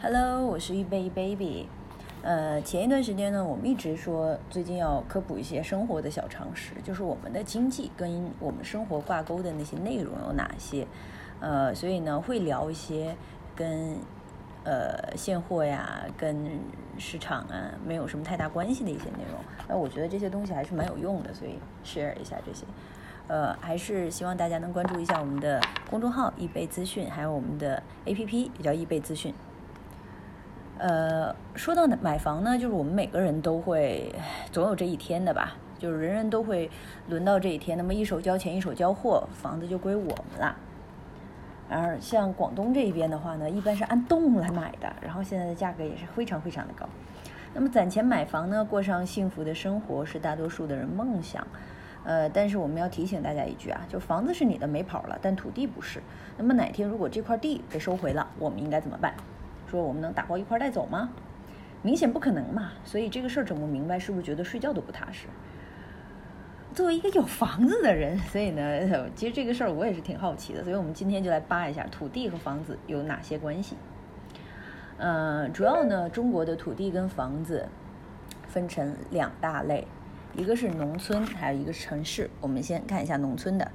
[0.00, 1.66] Hello，我是预备 baby。
[2.22, 10.86] 呃，前一段时间呢，我们一直说最近要科普一些生活的小常识，就是我们的经济跟我们生活挂钩的那些内容有哪些。
[11.40, 13.16] 呃，所以呢，会聊一些
[13.56, 13.96] 跟
[14.62, 16.60] 呃现货呀、跟
[16.96, 19.40] 市场啊没有什么太大关系的一些内容。
[19.66, 22.64] 那我觉得这些东西还是蛮有用的，所以 share 一下这些。
[23.26, 25.60] 呃，还是希望大家能关注一下我们的
[25.90, 29.34] 公众号易贝资讯，还有我们的 APP 也叫易贝资讯。
[30.78, 34.14] 呃，说到买房呢，就是我们每个人都会
[34.52, 36.70] 总有这一天的吧，就是人人都会
[37.08, 37.76] 轮到这一天。
[37.76, 40.56] 那么一手交钱一手交货，房子就归我们了。
[41.68, 46.88] 而像广东这一边的话呢，一般是按栋来买的，然后现在的价格也是非常非常的高。
[47.52, 51.44] 那么攒钱买房呢，过上幸福的生活是大多数的人梦想。
[52.04, 56.00] 呃，但是我们要提醒大家一句啊，就房子是你的没跑了，但土地不是。
[56.36, 59.12] 那么哪天如果这块地被收回了，我们应该怎么办？
[59.68, 61.10] 说我们能打包一块带走吗？
[61.82, 62.72] 明显不可能嘛。
[62.84, 65.26] 所以这个事儿整不明白，是不是觉得睡觉都不踏实？
[66.74, 70.62] 作为一个有房子的人， 所以呢，其实这个事儿我也是挺好奇的。
[70.62, 73.76] 所以我们今天就来扒一下土地和房子有哪些关系。
[74.98, 77.68] 呃，主要呢，中国的土地跟房子
[78.48, 79.86] 分成两大类。
[80.34, 82.28] 一个是农村，还有一个是城市。
[82.40, 83.70] 我们先看一下农村的。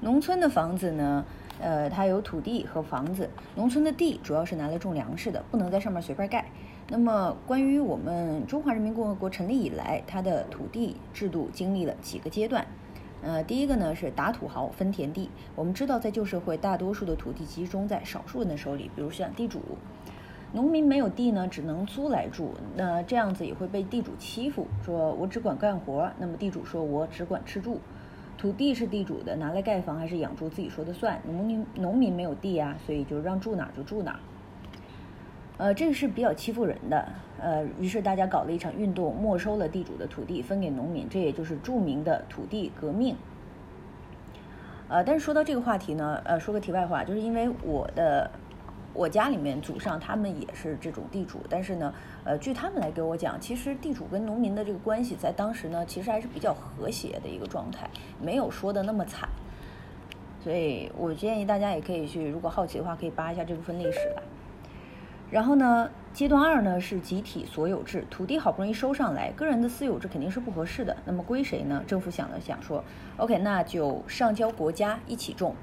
[0.00, 1.24] 农村的房子呢，
[1.60, 3.28] 呃，它有土地和房子。
[3.54, 6.46] 农村的地主要是拿来种粮食的，不能在上面随便盖。
[6.88, 12.66] 那么，关于我们中华人民共和国成立以来，它的土地制度经历了几个阶段。
[13.22, 15.30] 呃，第一个呢是打土豪分田地。
[15.54, 19.60] 我们知道，在旧社会，大多数的土地集中在少数人的手里，比如像地主。
[20.54, 22.52] 农民没有地呢，只能租来住。
[22.76, 26.10] 那这样子也会被地主欺负，说我只管干活。
[26.18, 27.80] 那么地主说我只管吃住，
[28.42, 31.20] 土地是地主的，拿来盖房还是养猪自己说的算。
[31.24, 34.18] 农民农民没有地啊，所以就让住哪就住哪。
[35.58, 37.06] 呃，这个是比较欺负人的。
[37.38, 43.14] 呃，于是大家搞了一场运动，没收了地主的土地，分给农民，这也就是著名的土地革命。
[44.88, 48.28] 呃，但是说到这个话题呢，呃，说个题外话，就是因为我的。
[48.94, 51.94] 我家里面祖上他们也是这种地主，但是呢，
[52.24, 57.88] 呃，据他们来给我讲，其实地主跟农民的这个关系在当时呢，其实还是比较和谐的一个状态，
[58.20, 59.28] 没有说的那么惨。
[60.44, 64.22] 所以我建议大家也可以去，如果好奇的话，可以扒一下这部分历史来。
[65.30, 71.82] 然后呢，阶段二呢是集体所有制，土地好不容易收上来，个人的私有制肯定是不合适的，那么归谁呢？
[71.86, 72.84] 政府想了想说
[73.16, 75.54] ，OK，那就上交国家一起种。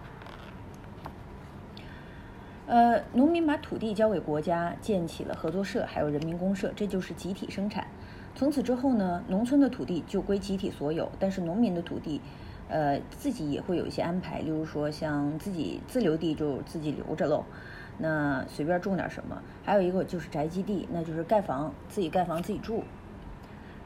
[2.70, 7.88] 呃，农民把土地交给国家，建起了合作社，还有人民公社，这就是集体生产。
[8.36, 12.22] 从此之后呢，农村的土地就归集体所有，但是农民的土地，
[12.68, 17.44] 呃，自己也会有一些安排，例如说像自己自留地就自己留着喽，
[17.98, 19.42] 那随便种点什么。
[19.66, 22.84] 还有一个就是宅基地，那就是盖房，自己盖房自己住。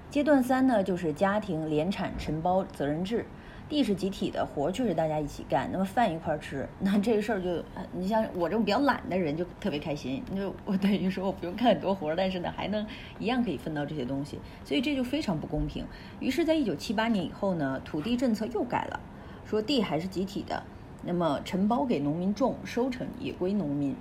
[0.10, 3.26] 阶段三呢，就是家庭联产承包责任制。
[3.69, 5.68] 地是集体的，活却是大家一起干。
[5.72, 10.22] 那么饭一块吃，那这个事儿就，你像我这种比较懒的人就特别开心。
[10.35, 12.85] 就我等于说我不用干很多活，但是呢还能
[13.18, 15.85] 一样可以分到这些东西，所以这就非常不公平。
[16.19, 19.00] 于是，在一九七八年以后呢，土地政策又改了，
[19.46, 20.62] 说地还是集体的，
[21.03, 23.96] 那么承包给农民种，收成也归农民，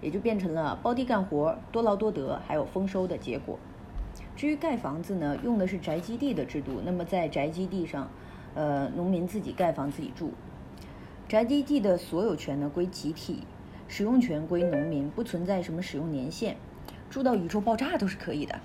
[0.00, 3.58] 也就变成了包地干活，多劳多得，还有丰收的结果。
[4.34, 8.08] 至于盖房子呢，用的是宅基地的制度，那么在宅基地上。
[8.54, 10.32] 呃，农民自己盖房自己住，
[11.28, 13.42] 宅基地的所有权呢归集体，
[13.88, 16.56] 使用权归农民，不存在什么使用年限，
[17.10, 18.60] 住到宇宙爆炸都是可以的。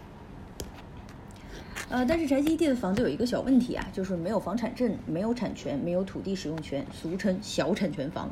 [1.89, 8.29] 呃，但是宅基地的房子有一个小问题啊，就是没有房产证，没有产权，没有土地使用权，俗称小产权房。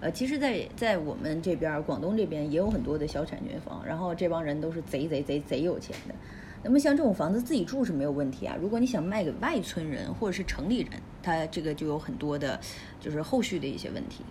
[0.00, 6.14] 呃，其实，在在我们这边广东这边也有很多的小产权房，然后这帮人都是贼贼贼贼有钱的。
[6.64, 8.56] 那么像这种房子自己住是没有问题啊。
[8.58, 10.90] 如果你想卖给外村人或者是城里人，
[11.22, 12.58] 他这个就有很多的，
[12.98, 14.24] 就是后续的一些问题。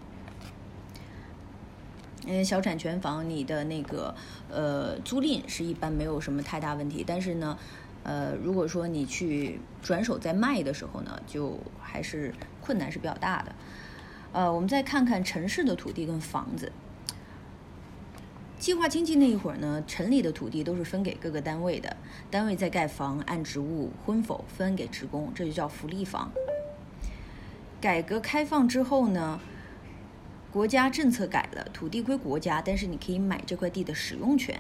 [2.26, 4.16] 嗯，小产权房你的那个
[4.50, 7.58] 呃租赁是一般没有什么太大问题，但是呢，
[8.04, 13.54] 呃，如果说你去转手再卖的时候呢，就还是困难是比较大的。
[14.32, 16.72] 呃，我们再看看城市的土地跟房子。
[18.64, 21.98] 计划经济那一会儿呢，城里的土地都是分给各个单位的，
[22.32, 26.32] 单位在盖房，按职务婚否分给职工，这就叫福利房。
[27.82, 29.42] 改革开放之后呢，
[30.50, 34.58] 国家政策改了，土地归国家，但是你可以买这块地的使用权。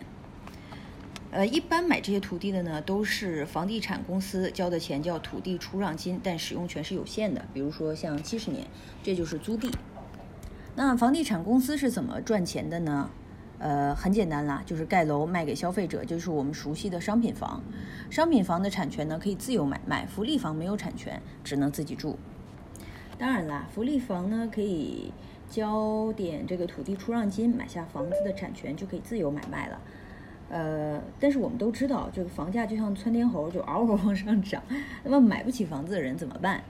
[1.32, 7.46] 呃，一般买这些土地的呢，都是房地产公司交的钱叫土地出让金，但使用权是有限的。
[7.54, 8.68] 比如说像七十年，
[9.02, 9.72] 这就是租地。
[10.76, 13.10] 那房地产公司是怎么赚钱的呢？
[13.60, 17.62] 呃，很简单啦，就是盖楼卖给消费者，就是我们熟悉的商品房。
[18.10, 22.18] 商品房的产权呢可以自由买卖，福利房没有产权，只能自己住。
[23.18, 25.14] 当然啦，福利房呢可以
[25.50, 29.80] 交点这个土地出让金，买下房子的产权就可以自由买卖了。
[30.50, 34.62] 呃，但是我们都知道，这个房价就像窜天猴，就嗷嗷往上涨。
[35.04, 36.62] 那么买不起房子的人怎么办？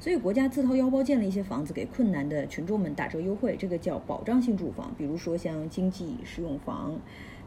[0.00, 4.94] 所以国家自掏腰包建了一些房子，给困难的群众们打折优惠，这个叫保障性住房。
[4.96, 6.98] 比如说像经济适用房、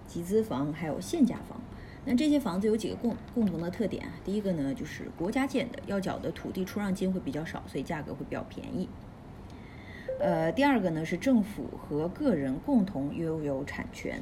[0.05, 1.61] 集资房，还有限价房。
[2.03, 4.13] 那这些房子有几个共共同的特点啊？
[4.25, 8.89] 第一个呢，就是国家建的，要缴的土地出让金会比较少，所以价格会比较便宜。
[10.19, 14.21] 呃，第二个呢是政府和个人共同拥有产权，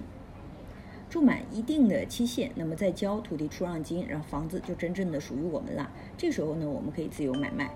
[1.09, 5.89] 住满一定的期限，那么再交土地出让金，然后房子就真正的属于我们了。
[6.17, 7.71] 这时候呢，我们可以自由买卖。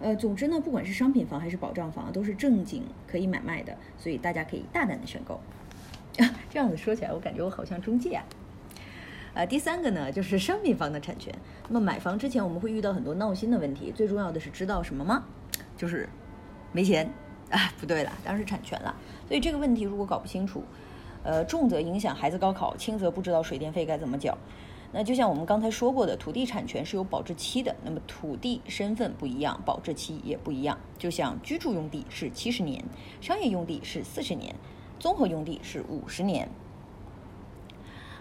[0.00, 5.34] 呃，总之呢，不管是商品房还是保障房，都是正经可以买卖的，所以大家可以大胆的选购。
[5.34, 8.24] 啊 这样子说起来，我感觉我好像中介啊。
[9.34, 11.32] 呃，第三个呢，就是商品房的产权。
[11.68, 15.24] 那么买房之前，我们会遇到很多闹心的问题，最重要的是知道什么吗？
[15.76, 16.08] 就是
[16.72, 17.08] 没钱
[17.50, 18.96] 啊，不对了，当然是产权了。
[19.28, 20.64] 所以这个问题如果搞不清楚，
[21.22, 24.36] 呃，重则影响孩子高考，轻则不知道水电费该怎么缴。
[24.92, 27.76] 那就像我们刚才说过的，土地产权是有保质期的。
[27.84, 30.76] 那么土地身份不一样，保质期也不一样。
[30.98, 32.84] 就像居住用地是七十年，
[33.20, 34.54] 商业用地是四十年，
[34.98, 36.48] 综合用地是五十年。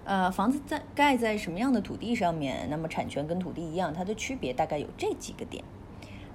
[0.04, 5.64] 呃，房子在盖在什么样的土地上面，那么产权跟土地一样，它的区别大概有这几个点。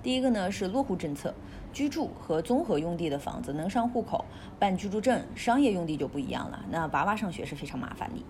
[0.02, 1.32] 第一个呢是落户政策，
[1.72, 4.24] 居住和综合用地的房子能上户口、
[4.58, 6.64] 办居住证，商业用地就不一样了。
[6.70, 8.22] 那娃娃上学是非常麻烦的。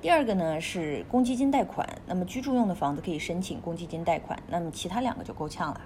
[0.00, 5.80] 第二个呢是公积金贷款，那么居住用的房子可以申请公积金贷款，那么其他两个就够呛了。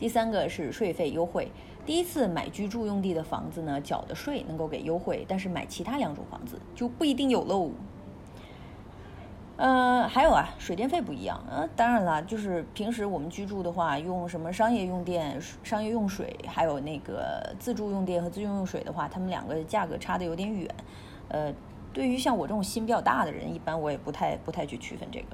[0.00, 1.52] 第三个是税费优惠，
[1.86, 7.70] 第一次买居住用地的房子呢，缴的税能够给优惠，但是买其他两种房子就不一定有喽。
[9.58, 20.68] 呃，还有啊，水电费不一样，呃，当然了，就是平时我们居住的话，用什么商业用电、商业用水，还有那个自住用电和自用用水的话，他们两个价格差的有点远，
[21.28, 21.54] 呃。
[21.92, 25.26] 对于像我这种心比较大的人，一般我也不太不太去区分这个。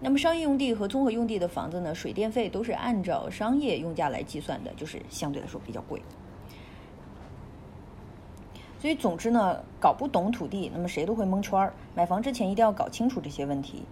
[0.00, 6.02] 那么商业用地和综合用地的房子呢，水电费都是按照商业用价来计算的，就是相对来说比较贵。
[8.78, 11.72] 所以总之呢，搞不懂土地，那么谁都会蒙圈儿。
[11.94, 13.84] 买房之前一定要搞清楚这些问题。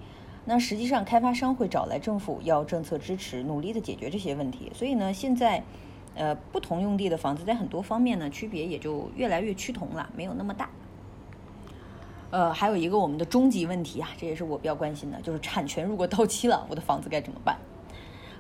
[0.45, 4.71] 那实际上开发商会找来政府要政策支持，努力的解决这些问题。
[4.75, 5.63] 所以呢，现在
[6.15, 10.69] 呃不同用地的房子在很多方面呢区别也就越来越趋同了，没有那么大。
[12.33, 17.59] 呃，还有一个我们的终极问题啊，这也是我比较关心的，就是产权如果到期了，我的房子该怎么办？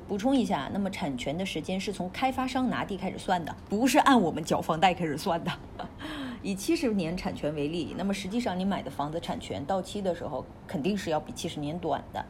[0.08, 5.52] 补充一下，那么产权的时间是从开发商拿地开始算的，不是按我们缴房贷开始算的。
[6.42, 12.24] 以七十年产权为例，那么实际上你买的房子产权到期的时候，肯定是要比七十年短的，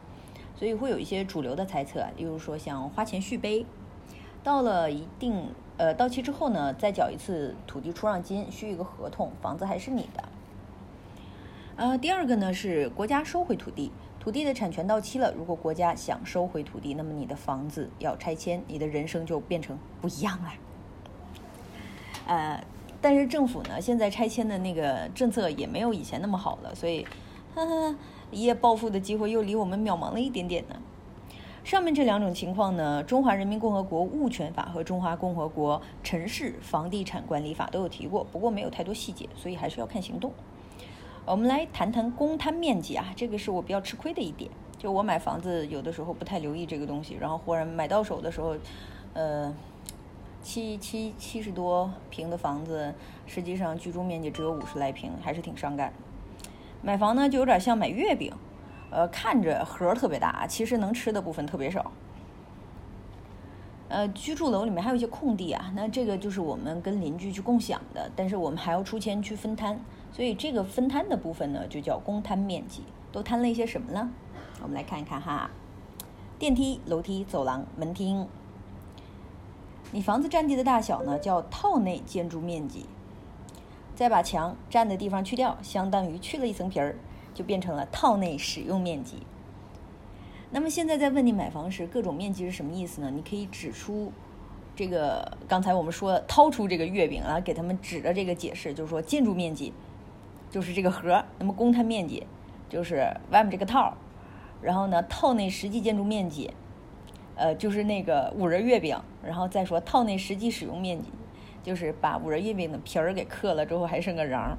[0.57, 3.65] 所以会有一些主流的猜测，例如说像花钱续杯，
[4.43, 10.23] 到了一定呃到期之后呢，再缴一次土地出让金，续一个合同，房子还是你的。
[11.75, 20.51] 呃，第二个呢是国家收回土地，土地的产权到期了，如果国家想收回土地，那么你的房子要拆迁，你的人生就变成不一样了。
[22.27, 22.63] 呃，
[23.01, 27.05] 但是政府呢现在拆迁的那个政策也没有以前那么好了，所以，
[27.55, 27.95] 呵呵，
[28.29, 30.75] 一夜暴富的机会又离我们渺茫了一点点呢。
[31.63, 40.31] 上面这两种情况呢，《中华人民共和国物权法》和《中华共和国城市房地产管理法》都有提过，不过没有太多细节，所以还是要看行动。
[41.25, 44.51] 我们来谈谈公摊面积啊，这个是我比较吃亏的一点。
[44.77, 48.57] 就我买房子有的时候不太留意这个东西，然后忽然买到手的时候，
[49.13, 49.53] 呃，
[50.41, 52.93] 七七七十多平的房子，
[53.25, 55.93] 实际上居住面积只有五十来平，还是挺伤感。
[56.81, 58.33] 买房呢就有点像买月饼，
[58.89, 61.89] 呃，看着盒特别大，其实能吃的部分特别少。
[63.93, 69.79] 呃，居住楼里面还有一些空地啊，那这个就是我们跟邻居去共享的，但是我们还要出钱去分摊。
[70.11, 72.81] 所以这个分摊的部分呢，就叫公摊面积，
[73.11, 74.09] 都摊了一些什么呢？
[74.63, 75.51] 我们来看一看哈，
[76.39, 78.27] 电梯、楼梯、走廊、门厅。
[79.91, 82.87] 你房子占地的大小呢，叫套内建筑面积。
[83.93, 86.95] 再把墙占的地方去掉，相当于去了一层皮儿，
[87.35, 89.17] 就变成了套内使用面积。
[90.53, 93.11] 那么现在在问你买房时各种面积是什么意思呢？
[93.13, 94.11] 你可以指出。
[94.75, 99.71] 这个刚才我们说掏出这个月饼，然后给他们指着这个解释，就是说建筑面积
[100.49, 102.25] 就是这个盒，那么公摊面积
[102.69, 103.95] 就是外面这个套，
[104.63, 106.51] 然后呢套内实际建筑面积，
[107.35, 111.09] 呃就是那个五仁月饼，然后再说套内实际使用面积，
[111.61, 114.57] 就是把五仁月饼的皮儿给刻了之后还剩个瓤儿。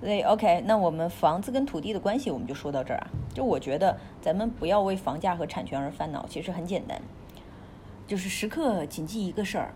[0.00, 3.06] 所以 OK，那我们房子跟土地的关系我们就说到这儿啊。
[3.34, 6.98] 就我觉得咱们不要为房价和产权而烦恼，其实很简单，
[8.06, 9.74] 就是时刻谨记一个事儿，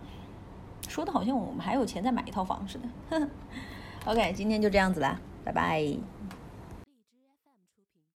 [0.88, 3.28] 说的好像我们还有钱再买一套房似的。
[4.06, 5.84] OK，今天就这样子啦，拜拜。